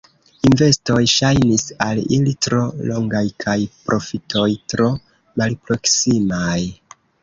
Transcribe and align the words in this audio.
Investoj 0.49 1.03
ŝajnis 1.11 1.65
al 1.89 2.01
ili 2.17 2.33
tro 2.47 2.63
longaj 2.93 3.23
kaj 3.47 3.57
profitoj 3.85 4.51
tro 4.77 4.93
malproksimaj. 5.41 6.61